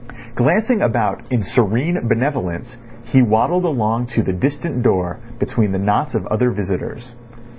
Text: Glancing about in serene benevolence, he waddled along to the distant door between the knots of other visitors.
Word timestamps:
Glancing 0.33 0.81
about 0.81 1.21
in 1.31 1.43
serene 1.43 2.07
benevolence, 2.07 2.75
he 3.03 3.21
waddled 3.21 3.65
along 3.65 4.07
to 4.07 4.23
the 4.23 4.33
distant 4.33 4.81
door 4.81 5.19
between 5.37 5.73
the 5.73 5.77
knots 5.77 6.15
of 6.15 6.25
other 6.25 6.49
visitors. 6.49 7.13